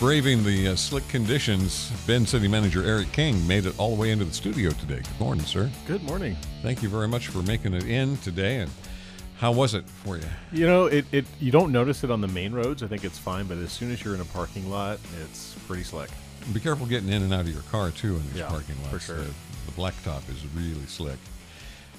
Braving 0.00 0.44
the 0.44 0.68
uh, 0.68 0.76
slick 0.76 1.08
conditions, 1.08 1.90
Bend 2.06 2.28
City 2.28 2.48
Manager 2.48 2.84
Eric 2.84 3.10
King 3.12 3.46
made 3.46 3.64
it 3.64 3.78
all 3.78 3.94
the 3.96 3.98
way 4.02 4.10
into 4.10 4.26
the 4.26 4.32
studio 4.34 4.68
today. 4.72 4.96
Good 4.96 5.18
morning, 5.20 5.46
sir. 5.46 5.70
Good 5.86 6.02
morning. 6.02 6.36
Thank 6.60 6.82
you 6.82 6.90
very 6.90 7.08
much 7.08 7.28
for 7.28 7.38
making 7.38 7.72
it 7.72 7.84
in 7.84 8.18
today. 8.18 8.58
And 8.58 8.70
how 9.38 9.52
was 9.52 9.72
it 9.72 9.88
for 9.88 10.18
you? 10.18 10.24
You 10.52 10.66
know, 10.66 10.84
it, 10.84 11.06
it 11.12 11.24
you 11.40 11.50
don't 11.50 11.72
notice 11.72 12.04
it 12.04 12.10
on 12.10 12.20
the 12.20 12.28
main 12.28 12.52
roads. 12.52 12.82
I 12.82 12.88
think 12.88 13.04
it's 13.04 13.18
fine, 13.18 13.46
but 13.46 13.56
as 13.56 13.72
soon 13.72 13.90
as 13.90 14.04
you're 14.04 14.14
in 14.14 14.20
a 14.20 14.26
parking 14.26 14.68
lot, 14.68 14.98
it's 15.24 15.54
pretty 15.66 15.82
slick. 15.82 16.10
Be 16.52 16.60
careful 16.60 16.84
getting 16.84 17.08
in 17.08 17.22
and 17.22 17.32
out 17.32 17.40
of 17.40 17.48
your 17.48 17.62
car 17.62 17.90
too 17.90 18.16
in 18.16 18.22
these 18.28 18.40
Yeah, 18.40 18.48
parking 18.48 18.76
lots. 18.82 18.90
for 18.90 18.98
sure. 18.98 19.16
The, 19.16 19.30
the 19.64 19.72
blacktop 19.72 20.28
is 20.28 20.44
really 20.54 20.84
slick. 20.84 21.16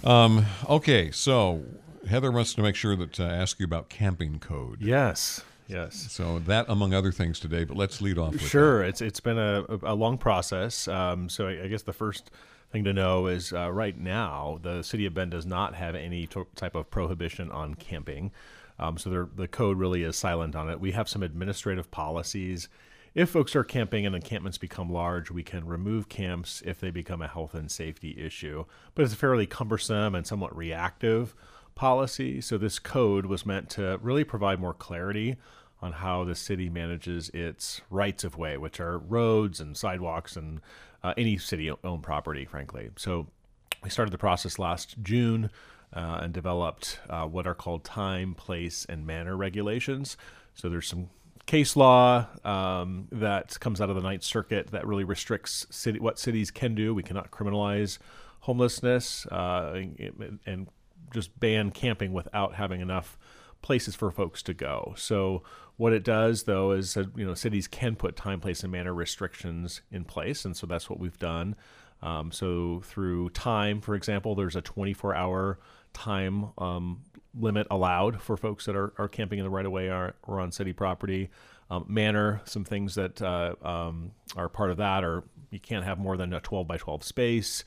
Um, 0.03 0.45
okay, 0.69 1.09
so 1.09 1.63
Heather 2.07 2.31
wants 2.31 2.53
to 2.53 2.61
make 2.61 2.75
sure 2.75 2.95
that 2.95 3.19
uh, 3.19 3.23
ask 3.23 3.59
you 3.59 3.63
about 3.65 3.89
camping 3.89 4.37
code. 4.37 4.83
Yes. 4.83 5.41
Yes. 5.67 6.07
So 6.11 6.39
that, 6.39 6.65
among 6.69 6.93
other 6.93 7.11
things, 7.11 7.39
today. 7.39 7.63
But 7.65 7.77
let's 7.77 8.01
lead 8.01 8.17
off 8.17 8.33
with 8.33 8.41
Sure. 8.47 8.83
It's 8.83 9.01
it's 9.01 9.19
been 9.19 9.37
a, 9.37 9.65
a 9.83 9.93
long 9.95 10.17
process. 10.17 10.87
Um, 10.87 11.29
so 11.29 11.47
I, 11.47 11.63
I 11.63 11.67
guess 11.67 11.83
the 11.83 11.93
first 11.93 12.31
thing 12.71 12.83
to 12.85 12.93
know 12.93 13.27
is 13.27 13.53
uh, 13.53 13.71
right 13.71 13.97
now 13.97 14.59
the 14.61 14.81
city 14.81 15.05
of 15.05 15.13
Bend 15.13 15.31
does 15.31 15.45
not 15.45 15.75
have 15.75 15.95
any 15.95 16.27
to- 16.27 16.47
type 16.55 16.75
of 16.75 16.89
prohibition 16.89 17.51
on 17.51 17.75
camping. 17.75 18.31
Um, 18.79 18.97
so 18.97 19.09
there- 19.09 19.29
the 19.35 19.47
code 19.47 19.77
really 19.77 20.03
is 20.03 20.15
silent 20.15 20.55
on 20.55 20.69
it. 20.69 20.79
We 20.79 20.91
have 20.91 21.09
some 21.09 21.23
administrative 21.23 21.91
policies. 21.91 22.69
If 23.15 23.29
folks 23.31 23.55
are 23.55 23.63
camping 23.63 24.05
and 24.05 24.15
encampments 24.15 24.59
become 24.59 24.91
large, 24.91 25.31
we 25.31 25.41
can 25.41 25.65
remove 25.65 26.07
camps 26.07 26.61
if 26.65 26.79
they 26.79 26.91
become 26.91 27.21
a 27.21 27.27
health 27.27 27.55
and 27.55 27.71
safety 27.71 28.15
issue. 28.19 28.65
But 28.93 29.05
it's 29.05 29.13
a 29.13 29.17
fairly 29.17 29.47
cumbersome 29.47 30.13
and 30.13 30.27
somewhat 30.27 30.55
reactive 30.55 31.33
policy. 31.77 32.41
So 32.41 32.57
this 32.57 32.79
code 32.79 33.27
was 33.27 33.45
meant 33.45 33.69
to 33.71 33.97
really 34.01 34.23
provide 34.23 34.59
more 34.59 34.73
clarity 34.73 35.37
on 35.81 35.93
how 35.93 36.23
the 36.23 36.35
city 36.35 36.69
manages 36.69 37.29
its 37.29 37.81
rights 37.89 38.23
of 38.23 38.37
way, 38.37 38.57
which 38.57 38.79
are 38.79 38.97
roads 38.97 39.59
and 39.59 39.77
sidewalks 39.77 40.35
and 40.35 40.59
uh, 41.03 41.13
any 41.17 41.37
city 41.37 41.71
owned 41.83 42.03
property, 42.03 42.45
frankly. 42.45 42.89
So 42.97 43.27
we 43.83 43.89
started 43.89 44.11
the 44.11 44.17
process 44.17 44.57
last 44.57 44.95
June 45.03 45.51
uh, 45.93 46.19
and 46.23 46.33
developed 46.33 46.99
uh, 47.09 47.25
what 47.25 47.47
are 47.47 47.53
called 47.53 47.83
time, 47.83 48.33
place, 48.33 48.85
and 48.89 49.05
manner 49.05 49.37
regulations. 49.37 50.17
So 50.55 50.67
there's 50.69 50.87
some 50.87 51.09
case 51.45 51.75
law 51.75 52.25
um, 52.43 53.07
that 53.11 53.59
comes 53.59 53.79
out 53.79 53.89
of 53.89 53.95
the 53.95 54.01
Ninth 54.01 54.23
Circuit 54.23 54.67
that 54.71 54.85
really 54.85 55.03
restricts 55.03 55.65
city 55.69 55.99
what 55.99 56.19
cities 56.19 56.51
can 56.51 56.75
do. 56.75 56.93
We 56.93 57.03
cannot 57.03 57.31
criminalize 57.31 57.99
homelessness 58.41 59.25
uh, 59.27 59.73
and, 59.75 60.39
and 60.45 60.67
just 61.11 61.39
ban 61.39 61.71
camping 61.71 62.13
without 62.13 62.55
having 62.55 62.81
enough 62.81 63.17
places 63.61 63.95
for 63.95 64.11
folks 64.11 64.43
to 64.43 64.53
go. 64.53 64.93
So 64.97 65.43
what 65.77 65.93
it 65.93 66.03
does 66.03 66.43
though 66.43 66.71
is 66.71 66.93
that, 66.95 67.17
you 67.17 67.25
know 67.25 67.33
cities 67.33 67.67
can 67.67 67.95
put 67.95 68.15
time, 68.15 68.39
place, 68.39 68.63
and 68.63 68.71
manner 68.71 68.93
restrictions 68.93 69.81
in 69.91 70.03
place, 70.03 70.45
and 70.45 70.55
so 70.55 70.67
that's 70.67 70.89
what 70.89 70.99
we've 70.99 71.17
done. 71.19 71.55
Um, 72.01 72.31
so 72.31 72.81
through 72.83 73.31
time, 73.31 73.81
for 73.81 73.95
example, 73.95 74.35
there's 74.35 74.55
a 74.55 74.61
24-hour 74.61 75.59
time 75.93 76.49
um, 76.59 77.01
limit 77.39 77.67
allowed 77.71 78.21
for 78.21 78.37
folks 78.37 78.65
that 78.65 78.75
are, 78.75 78.93
are 78.97 79.07
camping 79.07 79.39
in 79.39 79.45
the 79.45 79.49
right 79.49 79.65
of 79.65 79.71
way 79.71 79.89
or, 79.89 80.13
on 80.27 80.51
city 80.51 80.73
property. 80.73 81.29
Um, 81.69 81.85
manner, 81.87 82.41
some 82.45 82.63
things 82.63 82.95
that 82.95 83.21
uh, 83.21 83.55
um, 83.61 84.11
are 84.35 84.47
part 84.47 84.71
of 84.71 84.77
that 84.77 85.03
are 85.03 85.23
you 85.49 85.59
can't 85.59 85.83
have 85.85 85.97
more 85.97 86.17
than 86.17 86.33
a 86.33 86.39
12 86.39 86.67
by 86.67 86.77
12 86.77 87.03
space. 87.03 87.63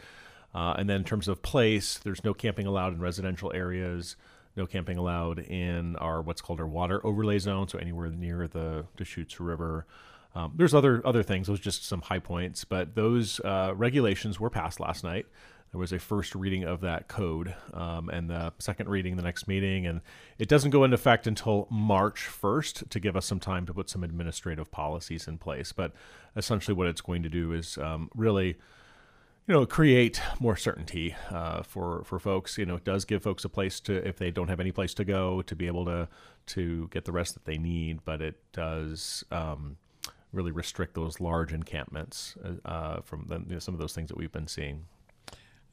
Uh, 0.55 0.75
and 0.79 0.89
then 0.89 0.97
in 0.97 1.05
terms 1.05 1.29
of 1.29 1.43
place, 1.43 1.99
there's 1.99 2.25
no 2.25 2.35
camping 2.35 2.67
allowed 2.67 2.93
in 2.93 3.01
residential 3.01 3.53
areas, 3.55 4.17
no 4.57 4.67
camping 4.67 4.99
allowed 4.99 5.39
in 5.39 5.97
our 5.97 6.21
what's 6.21 6.41
called 6.41 6.61
our 6.61 6.67
water 6.67 7.05
overlay 7.07 7.39
zone, 7.39 7.69
so 7.69 7.79
anywhere 7.79 8.11
near 8.11 8.49
the 8.49 8.85
Deschutes 8.97 9.39
River. 9.39 9.87
Um, 10.35 10.53
there's 10.57 10.75
other 10.75 11.03
other 11.05 11.23
things. 11.23 11.47
Those 11.47 11.61
just 11.61 11.85
some 11.87 12.03
high 12.03 12.19
points, 12.19 12.65
but 12.65 12.95
those 12.95 13.41
uh, 13.41 13.73
regulations 13.77 14.39
were 14.39 14.51
passed 14.51 14.81
last 14.81 15.05
night. 15.05 15.27
There 15.73 15.79
was 15.79 15.93
a 15.93 16.01
first 16.01 16.35
reading 16.35 16.65
of 16.65 16.81
that 16.81 17.07
code, 17.07 17.55
um, 17.73 18.09
and 18.09 18.29
the 18.29 18.53
second 18.59 18.89
reading 18.89 19.15
the 19.15 19.23
next 19.23 19.47
meeting, 19.47 19.87
and 19.87 20.01
it 20.37 20.49
doesn't 20.49 20.71
go 20.71 20.83
into 20.83 20.97
effect 20.97 21.29
until 21.29 21.69
March 21.71 22.29
1st 22.29 22.89
to 22.89 22.99
give 22.99 23.17
us 23.17 23.25
some 23.25 23.39
time 23.39 23.67
to 23.67 23.75
put 23.75 23.89
some 23.89 24.03
administrative 24.03 24.73
policies 24.73 25.29
in 25.29 25.39
place. 25.39 25.71
But 25.71 25.93
essentially, 26.35 26.75
what 26.75 26.89
it's 26.89 27.01
going 27.01 27.23
to 27.23 27.29
do 27.29 27.53
is 27.53 27.79
um, 27.79 28.11
really 28.17 28.57
you 29.51 29.57
know, 29.57 29.67
create 29.67 30.23
more 30.39 30.55
certainty 30.55 31.17
uh, 31.29 31.65
for 31.65 32.05
for 32.05 32.21
folks. 32.21 32.57
You 32.57 32.67
know, 32.67 32.77
it 32.77 32.85
does 32.85 33.05
give 33.05 33.25
folks 33.25 33.45
a 33.45 33.49
place 33.49 33.81
to, 33.81 33.97
if 34.07 34.17
they 34.17 34.31
don't 34.31 34.47
have 34.47 34.61
any 34.61 34.71
place 34.71 34.95
to 34.95 35.05
go, 35.05 35.43
to 35.43 35.57
be 35.57 35.67
able 35.67 35.85
to 35.87 36.07
to 36.55 36.87
get 36.93 37.05
the 37.05 37.11
rest 37.11 37.35
that 37.35 37.47
they 37.47 37.59
need. 37.59 38.05
But 38.05 38.23
it 38.23 38.37
does 38.53 39.25
um, 39.33 39.77
really 40.33 40.53
restrict 40.53 40.95
those 40.95 41.19
large 41.19 41.53
encampments 41.53 42.37
uh, 42.65 43.01
from 43.01 43.27
the, 43.27 43.39
you 43.41 43.55
know, 43.55 43.59
some 43.59 43.75
of 43.75 43.81
those 43.81 43.93
things 43.93 44.09
that 44.11 44.17
we've 44.17 44.31
been 44.31 44.47
seeing. 44.47 44.85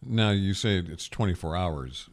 Now 0.04 0.32
you 0.32 0.56
say 0.56 0.80
it's 0.80 1.08
24 1.08 1.56
hours 1.56 2.10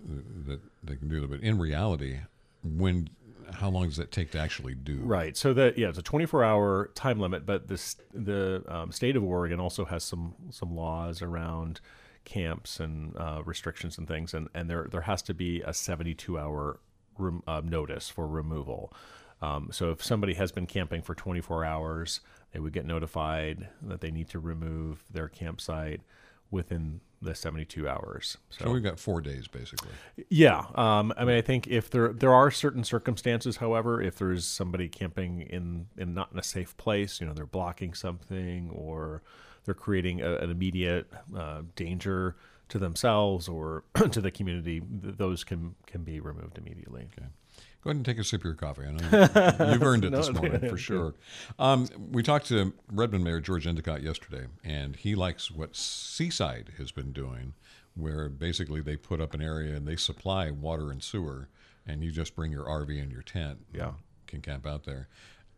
that 0.47 0.61
they 0.83 0.97
can 0.97 1.09
do 1.09 1.25
it, 1.25 1.31
but 1.31 1.41
in 1.41 1.59
reality, 1.59 2.19
when 2.63 3.09
how 3.55 3.71
long 3.71 3.87
does 3.87 3.97
that 3.97 4.11
take 4.11 4.31
to 4.33 4.39
actually 4.39 4.75
do? 4.75 5.01
Right. 5.03 5.37
So 5.37 5.55
that 5.55 5.79
yeah, 5.79 5.89
it's 5.89 5.99
a 5.99 6.03
24-hour 6.03 6.91
time 6.95 7.19
limit, 7.19 7.47
but 7.47 7.69
this 7.69 7.97
the 8.13 8.65
um, 8.69 8.93
state 8.93 9.17
of 9.17 9.25
Oregon 9.25 9.61
also 9.61 9.85
has 9.85 10.05
some 10.05 10.35
some 10.51 10.75
laws 10.75 11.23
around 11.23 11.81
camps 12.25 12.81
and 12.81 13.17
uh, 13.17 13.43
restrictions 13.45 13.99
and 13.99 14.09
things, 14.09 14.35
and 14.35 14.49
and 14.55 14.69
there 14.69 14.89
there 14.91 15.03
has 15.03 15.23
to 15.23 15.35
be 15.35 15.61
a 15.63 15.71
72-hour 15.71 16.81
rem, 17.19 17.43
uh, 17.47 17.63
notice 17.65 18.09
for 18.09 18.27
removal. 18.27 18.93
Um, 19.43 19.69
so 19.73 19.91
if 19.91 20.03
somebody 20.03 20.35
has 20.35 20.53
been 20.53 20.67
camping 20.67 21.03
for 21.03 21.15
24 21.15 21.65
hours, 21.65 22.21
they 22.53 22.61
would 22.61 22.73
get 22.73 22.87
notified 22.87 23.69
that 23.83 24.01
they 24.01 24.11
need 24.11 24.29
to 24.31 24.39
remove 24.39 25.05
their 25.11 25.29
campsite 25.29 26.01
within 26.51 27.01
the 27.25 27.35
72 27.35 27.89
hours. 27.89 28.39
So 28.51 28.71
we've 28.71 28.83
got 28.83 28.99
four 28.99 29.21
days 29.21 29.49
basically. 29.49 29.91
Yeah, 30.29 30.67
um, 30.75 31.13
I 31.17 31.25
mean, 31.25 31.37
I 31.37 31.41
think 31.41 31.67
if 31.67 31.91
there 31.91 32.13
there 32.13 32.33
are 32.33 32.51
certain 32.51 32.85
circumstances, 32.85 33.57
however, 33.57 34.01
if 34.01 34.17
there's 34.17 34.45
somebody 34.45 34.89
camping 34.89 35.43
in 35.43 35.87
in 35.97 36.15
not 36.15 36.33
in 36.33 36.39
a 36.39 36.43
safe 36.43 36.77
place, 36.77 37.21
you 37.21 37.27
know, 37.27 37.33
they're 37.33 37.47
blocking 37.47 37.95
something 37.95 38.71
or 38.71 39.23
they're 39.65 39.75
creating 39.75 40.21
a, 40.21 40.37
an 40.37 40.51
immediate 40.51 41.11
uh, 41.37 41.63
danger 41.75 42.37
to 42.69 42.79
themselves 42.79 43.49
or 43.49 43.85
to 44.11 44.21
the 44.21 44.31
community, 44.31 44.81
th- 44.81 45.17
those 45.17 45.45
can 45.45 45.75
can 45.87 46.03
be 46.03 46.21
removed 46.21 46.59
immediately. 46.59 47.09
Okay. 47.17 47.29
Go 47.85 47.91
ahead 47.91 47.97
and 47.97 48.07
take 48.07 48.19
a 48.19 48.25
sip 48.25 48.41
of 48.41 48.45
your 48.47 48.55
coffee. 48.55 48.85
I 48.87 48.93
know 48.93 49.71
you've 49.73 49.83
earned 49.83 50.07
it 50.07 50.13
this 50.13 50.33
morning 50.33 50.59
for 50.71 50.79
sure. 50.79 51.15
Um, 51.59 51.87
we 52.11 52.23
talked 52.23 52.47
to 52.47 52.73
Redmond 52.91 53.25
Mayor 53.25 53.41
George 53.41 53.67
Endicott 53.67 54.03
yesterday, 54.03 54.47
and 54.65 54.97
he 54.97 55.15
likes 55.15 55.51
what 55.51 55.77
Seaside 55.77 56.73
has 56.79 56.93
been 56.93 57.13
doing, 57.13 57.53
where 57.95 58.31
basically 58.31 58.81
they 58.81 58.97
put 58.97 59.21
up 59.21 59.35
an 59.35 59.43
area 59.43 59.77
and 59.77 59.87
they 59.87 59.97
supply 59.97 60.51
water 60.51 60.91
and 60.91 61.03
sewer, 61.03 61.51
and 61.87 62.03
you 62.03 62.11
just 62.11 62.35
bring 62.35 62.51
your 62.51 62.65
RV 62.65 63.03
and 63.03 63.13
your 63.13 63.21
tent. 63.21 63.59
Yeah. 63.71 63.93
Can 64.27 64.41
camp 64.41 64.67
out 64.67 64.85
there. 64.85 65.09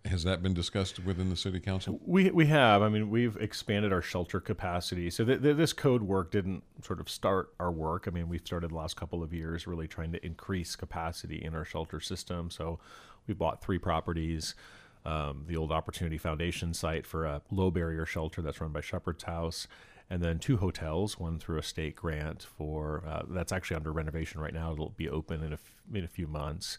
Has 0.06 0.24
that 0.24 0.42
been 0.42 0.54
discussed 0.54 1.04
within 1.04 1.30
the 1.30 1.36
city 1.36 1.60
council? 1.60 2.00
We 2.04 2.30
we 2.30 2.46
have. 2.46 2.82
I 2.82 2.88
mean, 2.88 3.10
we've 3.10 3.36
expanded 3.36 3.92
our 3.92 4.02
shelter 4.02 4.40
capacity. 4.40 5.10
So 5.10 5.24
th- 5.24 5.42
th- 5.42 5.56
this 5.56 5.72
code 5.72 6.02
work 6.02 6.30
didn't 6.30 6.62
sort 6.82 7.00
of 7.00 7.10
start 7.10 7.52
our 7.58 7.72
work. 7.72 8.06
I 8.06 8.10
mean, 8.10 8.28
we've 8.28 8.44
started 8.44 8.70
the 8.70 8.76
last 8.76 8.96
couple 8.96 9.22
of 9.22 9.34
years 9.34 9.66
really 9.66 9.88
trying 9.88 10.12
to 10.12 10.24
increase 10.24 10.76
capacity 10.76 11.42
in 11.42 11.54
our 11.54 11.64
shelter 11.64 12.00
system. 12.00 12.50
So 12.50 12.78
we 13.26 13.34
bought 13.34 13.62
three 13.62 13.78
properties. 13.78 14.54
Um, 15.04 15.44
the 15.46 15.56
old 15.56 15.70
Opportunity 15.70 16.18
Foundation 16.18 16.74
site 16.74 17.06
for 17.06 17.26
a 17.26 17.40
low 17.52 17.70
barrier 17.70 18.04
shelter 18.04 18.42
that's 18.42 18.60
run 18.60 18.72
by 18.72 18.80
Shepherd's 18.80 19.22
House, 19.22 19.68
and 20.10 20.20
then 20.20 20.40
two 20.40 20.56
hotels, 20.56 21.16
one 21.16 21.38
through 21.38 21.58
a 21.58 21.62
state 21.62 21.94
grant 21.94 22.42
for 22.42 23.04
uh, 23.06 23.22
that's 23.28 23.52
actually 23.52 23.76
under 23.76 23.92
renovation 23.92 24.40
right 24.40 24.52
now. 24.52 24.72
It'll 24.72 24.90
be 24.90 25.08
open 25.08 25.44
in 25.44 25.52
a, 25.52 25.54
f- 25.54 25.74
in 25.94 26.02
a 26.02 26.08
few 26.08 26.26
months. 26.26 26.78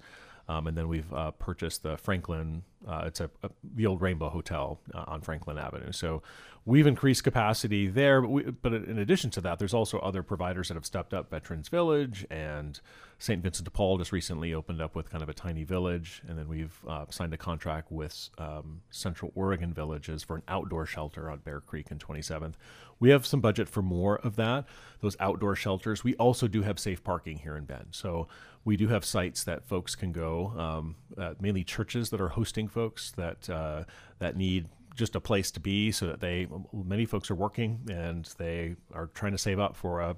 Um, 0.50 0.68
and 0.68 0.78
then 0.78 0.88
we've 0.88 1.12
uh, 1.14 1.32
purchased 1.32 1.84
the 1.84 1.98
Franklin. 1.98 2.64
Uh, 2.88 3.04
it's 3.06 3.20
a, 3.20 3.30
a, 3.44 3.50
the 3.76 3.86
old 3.86 4.02
Rainbow 4.02 4.30
Hotel 4.30 4.80
uh, 4.94 5.06
on 5.08 5.22
Franklin 5.22 5.58
Avenue. 5.58 5.92
So 5.92 6.22
we've 6.66 6.86
increased 6.86 7.24
capacity 7.24 7.88
there. 7.88 8.22
But, 8.22 8.30
we, 8.30 8.44
but 8.44 8.74
in 8.74 9.00
addition 9.00 9.32
to 9.32 9.42
that, 9.42 9.58
there's 9.58 9.74
also 9.74 10.00
other 10.00 10.22
providers 10.22 10.68
that 10.68 10.76
have 10.76 10.86
stepped 10.86 11.14
up. 11.14 11.32
Veterans 11.32 11.70
Village 11.70 12.26
and 12.30 12.80
St. 13.20 13.42
Vincent 13.42 13.66
de 13.66 13.72
Paul 13.72 13.98
just 13.98 14.12
recently 14.12 14.54
opened 14.54 14.82
up 14.82 14.96
with 14.96 15.10
kind 15.10 15.24
of 15.24 15.30
a 15.30 15.34
tiny 15.34 15.64
village, 15.64 16.22
and 16.28 16.38
then 16.38 16.48
we've 16.48 16.78
uh, 16.88 17.06
signed 17.10 17.34
a 17.34 17.38
contract 17.38 17.92
with 17.92 18.30
um, 18.38 18.82
Central 18.92 19.32
Oregon 19.34 19.74
Villages 19.74 20.24
for 20.24 20.36
an 20.36 20.44
outdoor 20.48 20.86
shelter 20.86 21.32
on 21.32 21.40
Bear 21.40 21.62
Creek 21.62 21.90
and 21.90 22.00
27th. 22.00 22.54
We 23.00 23.10
have 23.10 23.26
some 23.26 23.42
budget 23.42 23.70
for 23.70 23.82
more 23.82 24.20
of 24.20 24.36
that. 24.36 24.66
Those 25.02 25.16
outdoor 25.20 25.56
shelters. 25.56 26.04
We 26.04 26.16
also 26.16 26.48
do 26.48 26.62
have 26.64 26.78
safe 26.80 27.04
parking 27.04 27.40
here 27.40 27.58
in 27.58 27.66
Bend, 27.66 27.88
so 27.92 28.28
we 28.66 28.78
do 28.78 28.90
have 28.90 29.06
sites 29.06 29.44
that 29.46 29.66
folks 29.66 29.96
can 29.96 30.12
go, 30.12 30.54
um, 30.58 30.96
uh, 31.18 31.34
mainly 31.40 31.64
churches 31.64 32.10
that 32.10 32.22
are 32.22 32.30
hosting 32.30 32.67
folks 32.70 33.12
that 33.12 33.50
uh, 33.50 33.84
that 34.20 34.36
need 34.36 34.68
just 34.96 35.16
a 35.16 35.20
place 35.20 35.52
to 35.52 35.60
be, 35.60 35.92
so 35.92 36.08
that 36.08 36.20
they 36.20 36.48
many 36.74 37.06
folks 37.06 37.30
are 37.30 37.36
working 37.36 37.80
and 37.90 38.26
they 38.38 38.76
are 38.94 39.08
trying 39.08 39.32
to 39.32 39.38
save 39.38 39.60
up 39.60 39.76
for 39.76 40.02
a, 40.02 40.16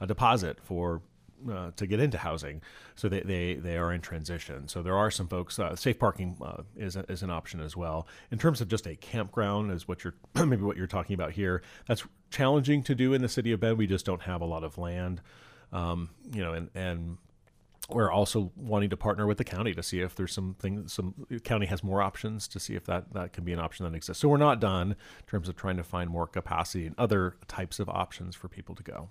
a 0.00 0.06
deposit 0.06 0.58
for 0.62 1.02
uh, 1.50 1.70
to 1.76 1.86
get 1.86 2.00
into 2.00 2.18
housing. 2.18 2.62
So 2.94 3.08
they, 3.08 3.20
they, 3.20 3.54
they 3.54 3.76
are 3.76 3.92
in 3.92 4.00
transition. 4.00 4.68
So 4.68 4.82
there 4.82 4.96
are 4.96 5.10
some 5.10 5.28
folks. 5.28 5.58
Uh, 5.58 5.76
safe 5.76 5.98
parking 5.98 6.36
uh, 6.42 6.62
is, 6.76 6.96
a, 6.96 7.04
is 7.10 7.22
an 7.22 7.30
option 7.30 7.60
as 7.60 7.76
well. 7.76 8.06
In 8.30 8.38
terms 8.38 8.60
of 8.60 8.68
just 8.68 8.86
a 8.86 8.96
campground, 8.96 9.70
is 9.70 9.86
what 9.86 10.04
you're 10.04 10.14
maybe 10.34 10.62
what 10.62 10.76
you're 10.76 10.86
talking 10.86 11.14
about 11.14 11.32
here. 11.32 11.62
That's 11.86 12.04
challenging 12.30 12.82
to 12.84 12.94
do 12.94 13.12
in 13.12 13.22
the 13.22 13.28
city 13.28 13.52
of 13.52 13.60
Bend. 13.60 13.78
We 13.78 13.86
just 13.86 14.06
don't 14.06 14.22
have 14.22 14.40
a 14.40 14.46
lot 14.46 14.64
of 14.64 14.78
land. 14.78 15.20
Um, 15.72 16.10
you 16.32 16.42
know, 16.42 16.52
and 16.52 16.70
and 16.74 17.18
we're 17.88 18.10
also 18.10 18.52
wanting 18.56 18.90
to 18.90 18.96
partner 18.96 19.26
with 19.26 19.38
the 19.38 19.44
county 19.44 19.72
to 19.74 19.82
see 19.82 20.00
if 20.00 20.14
there's 20.14 20.32
some 20.32 20.56
things 20.58 20.92
some 20.92 21.14
county 21.44 21.66
has 21.66 21.84
more 21.84 22.02
options 22.02 22.48
to 22.48 22.60
see 22.60 22.74
if 22.74 22.84
that 22.86 23.12
that 23.12 23.32
can 23.32 23.44
be 23.44 23.52
an 23.52 23.60
option 23.60 23.84
that 23.84 23.96
exists. 23.96 24.20
So 24.20 24.28
we're 24.28 24.36
not 24.36 24.60
done 24.60 24.92
in 24.92 25.26
terms 25.26 25.48
of 25.48 25.56
trying 25.56 25.76
to 25.76 25.84
find 25.84 26.10
more 26.10 26.26
capacity 26.26 26.86
and 26.86 26.94
other 26.98 27.36
types 27.48 27.78
of 27.78 27.88
options 27.88 28.34
for 28.34 28.48
people 28.48 28.74
to 28.74 28.82
go. 28.82 29.08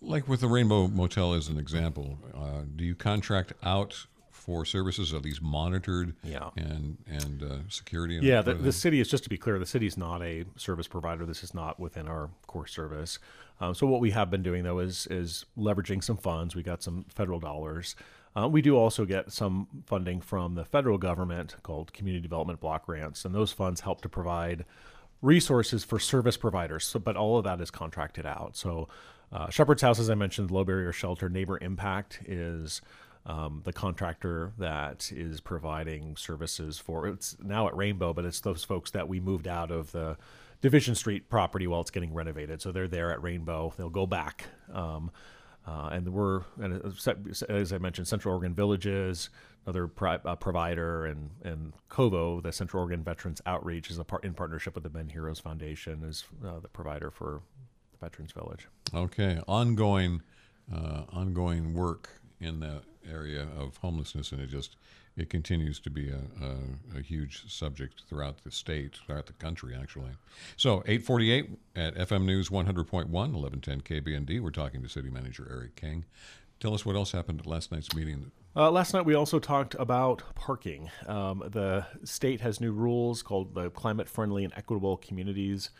Like 0.00 0.28
with 0.28 0.40
the 0.40 0.48
rainbow 0.48 0.88
motel 0.88 1.32
as 1.32 1.48
an 1.48 1.58
example 1.58 2.18
uh, 2.34 2.62
do 2.74 2.84
you 2.84 2.94
contract 2.94 3.52
out 3.62 4.06
for 4.30 4.64
services? 4.64 5.12
Are 5.12 5.18
these 5.18 5.40
monitored 5.42 6.14
yeah. 6.22 6.50
and 6.56 6.98
and 7.08 7.42
uh, 7.42 7.56
security 7.68 8.16
and 8.16 8.24
yeah 8.24 8.42
the, 8.42 8.54
the 8.54 8.72
city 8.72 9.00
is 9.00 9.08
just 9.08 9.24
to 9.24 9.30
be 9.30 9.36
clear 9.36 9.58
the 9.58 9.66
city 9.66 9.86
is 9.86 9.96
not 9.96 10.22
a 10.22 10.44
service 10.56 10.86
provider. 10.86 11.26
This 11.26 11.42
is 11.42 11.54
not 11.54 11.80
within 11.80 12.06
our 12.06 12.30
core 12.46 12.66
service 12.66 13.18
um, 13.60 13.74
so 13.74 13.86
what 13.86 14.00
we 14.00 14.10
have 14.10 14.30
been 14.30 14.42
doing 14.42 14.64
though 14.64 14.78
is 14.78 15.06
is 15.10 15.46
leveraging 15.56 16.02
some 16.02 16.16
funds. 16.16 16.54
We 16.54 16.62
got 16.62 16.82
some 16.82 17.04
federal 17.08 17.40
dollars. 17.40 17.96
Uh, 18.36 18.46
we 18.46 18.60
do 18.60 18.76
also 18.76 19.06
get 19.06 19.32
some 19.32 19.66
funding 19.86 20.20
from 20.20 20.54
the 20.54 20.64
federal 20.64 20.98
government 20.98 21.56
called 21.62 21.92
Community 21.94 22.22
Development 22.22 22.60
Block 22.60 22.84
Grants, 22.84 23.24
and 23.24 23.34
those 23.34 23.50
funds 23.50 23.80
help 23.80 24.02
to 24.02 24.10
provide 24.10 24.66
resources 25.22 25.84
for 25.84 25.98
service 25.98 26.36
providers. 26.36 26.86
So, 26.86 26.98
but 26.98 27.16
all 27.16 27.38
of 27.38 27.44
that 27.44 27.62
is 27.62 27.70
contracted 27.70 28.26
out. 28.26 28.54
So, 28.54 28.88
uh, 29.32 29.48
Shepherd's 29.48 29.80
House, 29.80 29.98
as 29.98 30.10
I 30.10 30.14
mentioned, 30.14 30.50
low 30.50 30.64
barrier 30.64 30.92
shelter. 30.92 31.30
Neighbor 31.30 31.58
Impact 31.62 32.20
is 32.26 32.82
um, 33.26 33.60
the 33.64 33.72
contractor 33.72 34.52
that 34.58 35.10
is 35.12 35.40
providing 35.40 36.16
services 36.16 36.78
for. 36.78 37.08
It's 37.08 37.36
now 37.42 37.66
at 37.66 37.76
Rainbow, 37.76 38.12
but 38.12 38.24
it's 38.24 38.40
those 38.40 38.64
folks 38.64 38.92
that 38.92 39.08
we 39.08 39.20
moved 39.20 39.48
out 39.48 39.70
of 39.70 39.90
the 39.92 40.16
Division 40.62 40.94
Street 40.94 41.28
property 41.28 41.66
while 41.66 41.80
it's 41.80 41.90
getting 41.90 42.14
renovated. 42.14 42.62
So 42.62 42.72
they're 42.72 42.88
there 42.88 43.10
at 43.10 43.22
Rainbow. 43.22 43.74
They'll 43.76 43.90
go 43.90 44.06
back. 44.06 44.46
Um, 44.72 45.10
uh, 45.66 45.88
and 45.92 46.08
we're, 46.12 46.42
and 46.60 46.80
as 47.48 47.72
I 47.72 47.78
mentioned, 47.78 48.06
Central 48.06 48.34
Oregon 48.34 48.54
Villages, 48.54 49.30
another 49.66 49.88
pri- 49.88 50.20
uh, 50.24 50.36
provider, 50.36 51.06
and 51.06 51.30
and 51.42 51.72
COVO, 51.88 52.40
the 52.40 52.52
Central 52.52 52.82
Oregon 52.82 53.02
Veterans 53.02 53.42
Outreach, 53.46 53.90
is 53.90 53.98
a 53.98 54.04
part 54.04 54.22
in 54.22 54.32
partnership 54.32 54.76
with 54.76 54.84
the 54.84 54.90
Bend 54.90 55.10
Heroes 55.10 55.40
Foundation, 55.40 56.04
is 56.04 56.24
uh, 56.46 56.60
the 56.60 56.68
provider 56.68 57.10
for 57.10 57.42
the 57.90 57.98
Veterans 57.98 58.30
Village. 58.30 58.68
Okay, 58.94 59.40
ongoing, 59.48 60.22
uh, 60.72 61.02
ongoing 61.08 61.74
work 61.74 62.10
in 62.40 62.60
that 62.60 62.82
area 63.10 63.46
of 63.58 63.76
homelessness, 63.78 64.32
and 64.32 64.40
it 64.40 64.48
just 64.48 64.76
it 65.16 65.30
continues 65.30 65.80
to 65.80 65.90
be 65.90 66.10
a, 66.10 66.20
a, 66.44 66.98
a, 66.98 67.00
huge 67.00 67.50
subject 67.50 68.02
throughout 68.06 68.44
the 68.44 68.50
state, 68.50 68.98
throughout 69.06 69.24
the 69.24 69.32
country, 69.32 69.74
actually. 69.74 70.10
So, 70.58 70.82
848 70.86 71.50
at 71.74 71.94
FM 71.94 72.24
News 72.24 72.50
100.1, 72.50 73.08
1110 73.08 73.80
KBND. 73.80 74.42
We're 74.42 74.50
talking 74.50 74.82
to 74.82 74.88
City 74.88 75.08
Manager 75.08 75.48
Eric 75.50 75.74
King. 75.74 76.04
Tell 76.60 76.74
us 76.74 76.84
what 76.84 76.96
else 76.96 77.12
happened 77.12 77.40
at 77.40 77.46
last 77.46 77.72
night's 77.72 77.94
meeting. 77.94 78.30
Uh, 78.54 78.70
last 78.70 78.94
night 78.94 79.04
we 79.04 79.14
also 79.14 79.38
talked 79.38 79.74
about 79.78 80.22
parking. 80.34 80.90
Um, 81.06 81.42
the 81.46 81.86
state 82.04 82.40
has 82.40 82.60
new 82.60 82.72
rules 82.72 83.22
called 83.22 83.54
the 83.54 83.70
Climate 83.70 84.08
Friendly 84.08 84.44
and 84.44 84.52
Equitable 84.56 84.96
Communities 84.96 85.70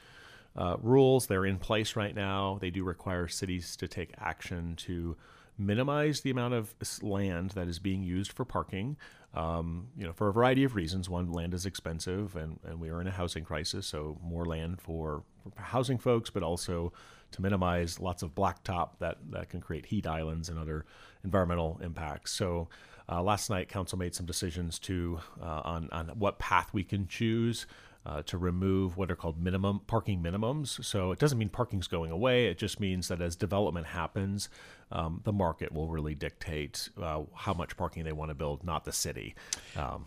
uh, 0.56 0.76
rules. 0.82 1.26
They're 1.26 1.46
in 1.46 1.58
place 1.58 1.96
right 1.96 2.14
now. 2.14 2.58
They 2.60 2.70
do 2.70 2.84
require 2.84 3.28
cities 3.28 3.76
to 3.76 3.88
take 3.88 4.12
action 4.18 4.76
to 4.76 5.16
minimize 5.58 6.20
the 6.20 6.30
amount 6.30 6.54
of 6.54 6.74
land 7.02 7.50
that 7.50 7.68
is 7.68 7.78
being 7.78 8.02
used 8.02 8.32
for 8.32 8.44
parking. 8.44 8.96
Um, 9.34 9.88
you 9.98 10.06
know, 10.06 10.14
for 10.14 10.28
a 10.28 10.32
variety 10.32 10.64
of 10.64 10.74
reasons. 10.74 11.10
One, 11.10 11.30
land 11.30 11.52
is 11.52 11.66
expensive, 11.66 12.36
and, 12.36 12.58
and 12.64 12.80
we 12.80 12.88
are 12.88 13.02
in 13.02 13.06
a 13.06 13.10
housing 13.10 13.44
crisis, 13.44 13.86
so 13.86 14.18
more 14.22 14.46
land 14.46 14.80
for, 14.80 15.24
for 15.54 15.62
housing 15.62 15.98
folks, 15.98 16.30
but 16.30 16.42
also 16.42 16.92
to 17.32 17.42
minimize 17.42 18.00
lots 18.00 18.22
of 18.22 18.34
blacktop 18.34 18.92
that, 19.00 19.18
that 19.30 19.50
can 19.50 19.60
create 19.60 19.86
heat 19.86 20.06
islands 20.06 20.48
and 20.48 20.58
other 20.58 20.86
environmental 21.22 21.78
impacts. 21.82 22.32
So 22.32 22.68
uh, 23.10 23.22
last 23.22 23.50
night, 23.50 23.68
council 23.68 23.98
made 23.98 24.14
some 24.14 24.26
decisions 24.26 24.78
to 24.80 25.20
uh, 25.40 25.62
on 25.64 25.88
on 25.92 26.08
what 26.18 26.38
path 26.38 26.70
we 26.72 26.82
can 26.82 27.06
choose 27.06 27.66
uh, 28.06 28.22
to 28.22 28.38
remove 28.38 28.96
what 28.96 29.10
are 29.10 29.16
called 29.16 29.42
minimum 29.42 29.80
parking 29.86 30.22
minimums. 30.22 30.82
So 30.84 31.10
it 31.10 31.18
doesn't 31.18 31.38
mean 31.38 31.48
parking's 31.48 31.88
going 31.88 32.12
away. 32.12 32.46
It 32.46 32.56
just 32.56 32.78
means 32.78 33.08
that 33.08 33.20
as 33.20 33.34
development 33.34 33.86
happens, 33.88 34.48
um, 34.92 35.20
the 35.24 35.32
market 35.32 35.72
will 35.72 35.88
really 35.88 36.14
dictate 36.14 36.88
uh, 37.02 37.22
how 37.34 37.52
much 37.52 37.76
parking 37.76 38.04
they 38.04 38.12
want 38.12 38.30
to 38.30 38.34
build, 38.34 38.62
not 38.62 38.84
the 38.84 38.92
city. 38.92 39.34
Um, 39.76 40.06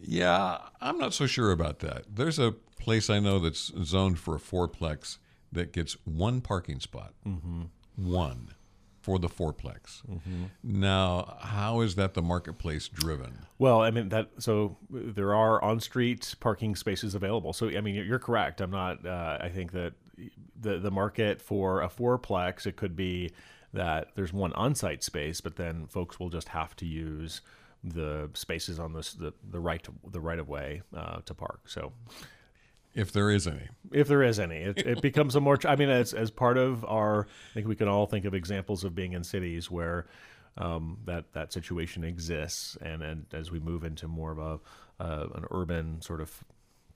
yeah, 0.00 0.58
I'm 0.80 0.98
not 0.98 1.14
so 1.14 1.26
sure 1.26 1.50
about 1.50 1.78
that. 1.80 2.04
There's 2.14 2.38
a 2.38 2.52
place 2.78 3.08
I 3.08 3.18
know 3.18 3.38
that's 3.38 3.72
zoned 3.82 4.18
for 4.18 4.36
a 4.36 4.38
fourplex 4.38 5.16
that 5.50 5.72
gets 5.72 5.96
one 6.04 6.42
parking 6.42 6.80
spot. 6.80 7.14
Mm-hmm. 7.26 7.62
One 7.96 8.50
for 9.08 9.18
the 9.18 9.28
fourplex. 9.28 10.02
Mm-hmm. 10.06 10.44
Now, 10.62 11.38
how 11.40 11.80
is 11.80 11.94
that 11.94 12.12
the 12.12 12.20
marketplace 12.20 12.88
driven? 12.88 13.46
Well, 13.58 13.80
I 13.80 13.90
mean 13.90 14.10
that. 14.10 14.28
So 14.38 14.76
there 14.90 15.34
are 15.34 15.64
on-street 15.64 16.34
parking 16.40 16.76
spaces 16.76 17.14
available. 17.14 17.54
So 17.54 17.70
I 17.70 17.80
mean, 17.80 17.94
you're 17.94 18.18
correct. 18.18 18.60
I'm 18.60 18.70
not. 18.70 19.06
Uh, 19.06 19.38
I 19.40 19.48
think 19.48 19.72
that 19.72 19.94
the 20.60 20.78
the 20.78 20.90
market 20.90 21.40
for 21.40 21.80
a 21.80 21.88
fourplex 21.88 22.66
it 22.66 22.76
could 22.76 22.94
be 22.94 23.30
that 23.72 24.08
there's 24.14 24.32
one 24.32 24.52
on-site 24.52 25.02
space, 25.02 25.40
but 25.40 25.56
then 25.56 25.86
folks 25.86 26.20
will 26.20 26.28
just 26.28 26.48
have 26.48 26.76
to 26.76 26.86
use 26.86 27.40
the 27.82 28.28
spaces 28.34 28.78
on 28.78 28.92
this 28.92 29.14
the 29.14 29.32
the 29.50 29.60
right 29.60 29.82
to, 29.84 29.94
the 30.10 30.20
right 30.20 30.38
of 30.38 30.50
way 30.50 30.82
uh, 30.94 31.20
to 31.24 31.32
park. 31.32 31.60
So 31.64 31.94
if 32.94 33.12
there 33.12 33.30
is 33.30 33.46
any. 33.46 33.68
If 33.92 34.08
there 34.08 34.22
is 34.22 34.38
any, 34.38 34.56
it, 34.56 34.78
it 34.78 35.02
becomes 35.02 35.36
a 35.36 35.40
more. 35.40 35.58
I 35.64 35.76
mean, 35.76 35.88
as 35.88 36.14
as 36.14 36.30
part 36.30 36.58
of 36.58 36.84
our, 36.84 37.26
I 37.50 37.54
think 37.54 37.68
we 37.68 37.76
can 37.76 37.88
all 37.88 38.06
think 38.06 38.24
of 38.24 38.34
examples 38.34 38.84
of 38.84 38.94
being 38.94 39.12
in 39.12 39.24
cities 39.24 39.70
where 39.70 40.06
um, 40.56 40.98
that 41.04 41.32
that 41.32 41.52
situation 41.52 42.04
exists, 42.04 42.76
and 42.82 43.02
and 43.02 43.26
as 43.32 43.50
we 43.50 43.60
move 43.60 43.84
into 43.84 44.08
more 44.08 44.32
of 44.32 44.38
a 44.38 45.02
uh, 45.02 45.28
an 45.34 45.44
urban 45.50 46.00
sort 46.02 46.20
of 46.20 46.44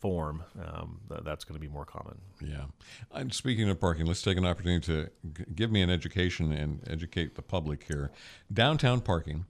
form, 0.00 0.42
um, 0.60 1.00
th- 1.08 1.20
that's 1.24 1.44
going 1.44 1.54
to 1.54 1.60
be 1.60 1.72
more 1.72 1.84
common. 1.84 2.18
Yeah. 2.40 2.64
And 3.12 3.32
speaking 3.32 3.70
of 3.70 3.80
parking, 3.80 4.04
let's 4.04 4.20
take 4.20 4.36
an 4.36 4.44
opportunity 4.44 4.84
to 4.86 5.10
g- 5.32 5.44
give 5.54 5.70
me 5.70 5.80
an 5.80 5.90
education 5.90 6.50
and 6.50 6.80
educate 6.90 7.36
the 7.36 7.42
public 7.42 7.84
here. 7.84 8.10
Downtown 8.52 9.00
parking. 9.00 9.46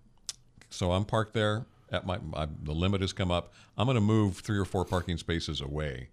So 0.69 0.93
I'm 0.93 1.07
parked 1.07 1.33
there. 1.33 1.65
At 1.91 2.07
my, 2.07 2.19
my 2.19 2.49
the 2.63 2.73
limit 2.73 3.01
has 3.01 3.15
come 3.15 3.31
up. 3.31 3.53
I'm 3.79 3.87
going 3.87 3.95
to 3.95 4.03
move 4.03 4.39
three 4.39 4.59
or 4.59 4.65
four 4.67 4.85
parking 4.85 5.17
spaces 5.17 5.61
away 5.63 6.09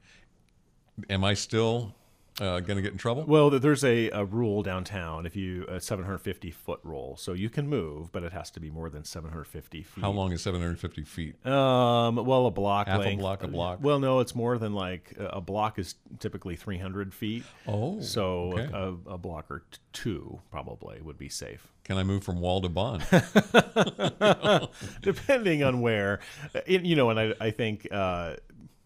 am 1.10 1.24
I 1.24 1.34
still 1.34 1.96
uh, 2.40 2.60
going 2.62 2.78
to 2.78 2.82
get 2.82 2.92
in 2.92 2.98
trouble? 2.98 3.26
Well, 3.26 3.50
there's 3.50 3.84
a, 3.84 4.10
a 4.12 4.24
rule 4.26 4.64
downtown. 4.64 5.26
If 5.26 5.36
you 5.36 5.66
a 5.68 5.80
750 5.80 6.52
foot 6.52 6.80
rule, 6.84 7.18
so 7.18 7.34
you 7.34 7.50
can 7.50 7.68
move, 7.68 8.12
but 8.12 8.24
it 8.24 8.32
has 8.32 8.50
to 8.52 8.60
be 8.60 8.70
more 8.70 8.90
than 8.90 9.04
750 9.04 9.84
feet. 9.84 10.02
How 10.02 10.12
long 10.12 10.32
is 10.32 10.42
750 10.42 11.04
feet? 11.04 11.46
Um, 11.46 12.16
well, 12.16 12.46
a 12.46 12.52
block 12.52 12.88
half 12.88 13.00
length. 13.00 13.20
a 13.20 13.22
block, 13.22 13.44
a 13.44 13.48
block. 13.48 13.80
Well, 13.82 14.00
no, 14.00 14.20
it's 14.20 14.36
more 14.36 14.58
than 14.58 14.74
like 14.74 15.14
a 15.18 15.42
block 15.42 15.80
is 15.80 15.96
typically 16.20 16.56
300 16.56 17.14
feet. 17.14 17.44
Oh, 17.68 18.00
so 18.02 18.54
okay. 18.54 18.70
a, 18.74 19.14
a 19.14 19.18
block 19.18 19.50
or 19.50 19.64
two 19.94 20.40
probably 20.52 21.02
would 21.02 21.18
be 21.18 21.30
safe. 21.30 21.68
Can 21.84 21.98
I 21.98 22.04
move 22.04 22.24
from 22.24 22.40
wall 22.40 22.62
to 22.62 22.70
bond? 22.70 23.04
Depending 25.02 25.64
on 25.64 25.82
where, 25.82 26.20
you 26.68 26.96
know, 26.96 27.10
and 27.10 27.20
I, 27.20 27.34
I 27.42 27.52
think. 27.52 27.88
Uh, 27.92 28.36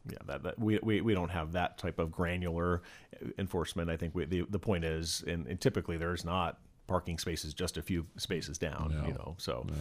yeah, 0.09 0.17
that, 0.25 0.43
that 0.43 0.59
we, 0.59 0.79
we, 0.83 1.01
we 1.01 1.13
don't 1.13 1.31
have 1.31 1.53
that 1.53 1.77
type 1.77 1.99
of 1.99 2.11
granular 2.11 2.81
enforcement. 3.37 3.89
I 3.89 3.97
think 3.97 4.15
we, 4.15 4.25
the 4.25 4.45
the 4.49 4.59
point 4.59 4.83
is, 4.83 5.23
and, 5.27 5.47
and 5.47 5.59
typically 5.59 5.97
there's 5.97 6.25
not 6.25 6.59
parking 6.87 7.17
spaces 7.17 7.53
just 7.53 7.77
a 7.77 7.81
few 7.81 8.05
spaces 8.17 8.57
down. 8.57 8.93
No. 8.95 9.07
You 9.07 9.13
know, 9.13 9.35
so. 9.37 9.65
No. 9.67 9.73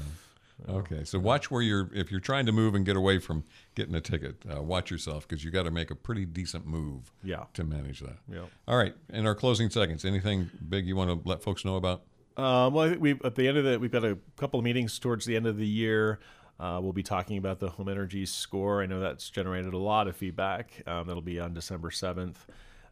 Okay, 0.69 1.03
so 1.03 1.19
watch 1.19 1.51
where 1.51 1.63
you're 1.63 1.91
if 1.93 2.13
you're 2.13 2.21
trying 2.21 2.47
to 2.47 2.53
move 2.53 2.77
and 2.77 2.87
get 2.87 2.95
away 2.95 3.19
from 3.19 3.43
getting 3.75 3.97
a 3.97 4.01
ticket. 4.01 4.37
Uh, 4.49 4.63
watch 4.63 4.93
yourself 4.93 5.27
because 5.27 5.43
you 5.43 5.51
got 5.51 5.65
to 5.65 5.73
make 5.73 5.91
a 5.91 5.95
pretty 5.97 6.25
decent 6.25 6.67
move. 6.67 7.11
Yeah. 7.25 7.45
To 7.55 7.65
manage 7.65 7.99
that. 8.01 8.19
Yeah. 8.31 8.45
All 8.69 8.77
right. 8.77 8.95
In 9.09 9.27
our 9.27 9.35
closing 9.35 9.71
seconds, 9.71 10.05
anything 10.05 10.51
big 10.69 10.87
you 10.87 10.95
want 10.95 11.11
to 11.11 11.29
let 11.29 11.43
folks 11.43 11.65
know 11.65 11.75
about? 11.77 12.03
Um, 12.37 12.75
well, 12.75 12.95
we 12.95 13.19
at 13.25 13.35
the 13.35 13.49
end 13.49 13.59
of 13.59 13.65
the 13.65 13.79
we've 13.79 13.91
got 13.91 14.05
a 14.05 14.19
couple 14.37 14.61
of 14.61 14.65
meetings 14.65 15.01
towards 15.01 15.25
the 15.25 15.35
end 15.35 15.47
of 15.47 15.57
the 15.57 15.67
year. 15.67 16.21
Uh, 16.63 16.79
we'll 16.81 16.93
be 16.93 17.03
talking 17.03 17.39
about 17.39 17.59
the 17.59 17.69
home 17.69 17.89
energy 17.89 18.25
score. 18.25 18.83
I 18.83 18.87
know 18.87 19.01
that's 19.01 19.29
generated 19.31 19.75
a 19.75 19.79
lot 19.79 20.07
of 20.07 20.15
feedback. 20.15 20.81
Um, 20.87 21.09
that'll 21.09 21.21
be 21.21 21.41
on 21.41 21.53
December 21.53 21.91
7th. 21.91 22.37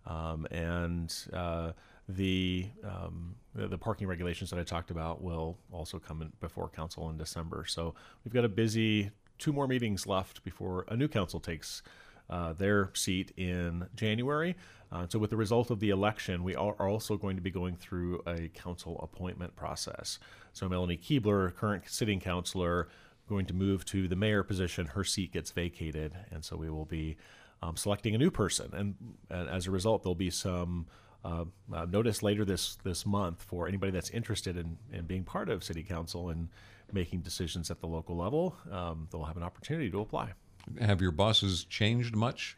Um, 0.06 0.44
and 0.50 1.14
uh, 1.32 1.70
the, 2.08 2.66
um, 2.82 3.36
the, 3.54 3.78
parking 3.78 4.08
regulations 4.08 4.50
that 4.50 4.58
I 4.58 4.64
talked 4.64 4.90
about 4.90 5.22
will 5.22 5.56
also 5.70 6.00
come 6.00 6.32
before 6.40 6.68
council 6.68 7.10
in 7.10 7.16
December. 7.16 7.64
So 7.68 7.94
we've 8.24 8.34
got 8.34 8.44
a 8.44 8.48
busy 8.48 9.12
two 9.38 9.52
more 9.52 9.68
meetings 9.68 10.04
left 10.04 10.42
before 10.42 10.84
a 10.88 10.96
new 10.96 11.06
council 11.06 11.38
takes 11.38 11.82
uh, 12.28 12.52
their 12.54 12.90
seat 12.94 13.32
in 13.36 13.86
January. 13.94 14.56
Uh, 14.92 15.06
so, 15.08 15.18
with 15.20 15.30
the 15.30 15.36
result 15.36 15.70
of 15.70 15.78
the 15.78 15.90
election, 15.90 16.42
we 16.42 16.54
are 16.56 16.88
also 16.88 17.16
going 17.16 17.36
to 17.36 17.42
be 17.42 17.50
going 17.50 17.76
through 17.76 18.20
a 18.26 18.48
council 18.48 18.98
appointment 19.02 19.54
process. 19.54 20.18
So, 20.52 20.68
Melanie 20.68 20.96
Kebler, 20.96 21.54
current 21.54 21.84
sitting 21.86 22.18
councilor, 22.18 22.88
going 23.30 23.46
to 23.46 23.54
move 23.54 23.86
to 23.86 24.08
the 24.08 24.16
mayor 24.16 24.42
position. 24.42 24.86
Her 24.86 25.04
seat 25.04 25.32
gets 25.32 25.52
vacated, 25.52 26.14
and 26.30 26.44
so 26.44 26.56
we 26.56 26.68
will 26.68 26.84
be 26.84 27.16
um, 27.62 27.76
selecting 27.76 28.14
a 28.14 28.18
new 28.18 28.30
person. 28.30 28.70
And, 28.74 28.94
and, 29.30 29.48
as 29.48 29.66
a 29.66 29.70
result, 29.70 30.02
there'll 30.02 30.14
be 30.14 30.30
some 30.30 30.86
uh, 31.24 31.44
uh, 31.72 31.86
notice 31.86 32.22
later 32.22 32.44
this 32.44 32.76
this 32.82 33.06
month 33.06 33.42
for 33.42 33.68
anybody 33.68 33.92
that's 33.92 34.10
interested 34.10 34.56
in, 34.56 34.76
in 34.92 35.06
being 35.06 35.22
part 35.22 35.48
of 35.48 35.62
city 35.62 35.82
council 35.82 36.30
and 36.30 36.48
making 36.92 37.20
decisions 37.20 37.70
at 37.70 37.80
the 37.80 37.86
local 37.86 38.16
level. 38.16 38.56
Um, 38.70 39.08
they'll 39.10 39.24
have 39.24 39.36
an 39.36 39.42
opportunity 39.44 39.90
to 39.90 40.00
apply. 40.00 40.32
Have 40.80 41.00
your 41.00 41.12
bosses 41.12 41.64
changed 41.64 42.16
much? 42.16 42.56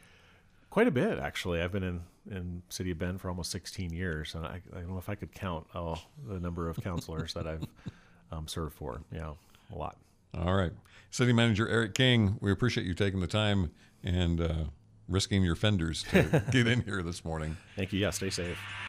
Quite 0.71 0.89
a 0.89 0.91
bit, 0.91 1.19
actually. 1.19 1.61
I've 1.61 1.73
been 1.73 1.83
in, 1.83 2.01
in 2.31 2.63
City 2.71 2.93
of 2.93 2.99
Bend 2.99 3.21
for 3.21 3.29
almost 3.29 3.51
16 3.51 3.93
years, 3.93 4.35
and 4.35 4.47
I, 4.47 4.63
I 4.75 4.81
don't 4.81 4.91
know 4.91 4.99
if 4.99 5.11
I 5.11 5.17
could 5.17 5.33
count 5.33 5.67
oh, 5.75 6.01
the 6.27 6.41
number 6.41 6.71
of 6.71 6.83
councilors 6.83 7.35
that 7.35 7.47
I've 7.47 7.67
um, 8.33 8.49
served 8.49 8.75
for. 8.75 9.03
Yeah, 9.13 9.33
a 9.71 9.77
lot. 9.77 9.99
All 10.37 10.55
right. 10.55 10.73
City 11.11 11.33
Manager 11.33 11.69
Eric 11.69 11.95
King, 11.95 12.39
we 12.41 12.51
appreciate 12.51 12.87
you 12.87 12.95
taking 12.95 13.21
the 13.21 13.27
time 13.27 13.71
and 14.03 14.41
uh, 14.41 14.65
risking 15.09 15.43
your 15.43 15.55
fenders 15.57 16.05
to 16.11 16.43
get 16.51 16.67
in 16.67 16.83
here 16.83 17.03
this 17.03 17.25
morning. 17.25 17.57
Thank 17.77 17.93
you. 17.93 18.01
Yeah, 18.01 18.11
stay 18.11 18.31
safe. 18.31 18.59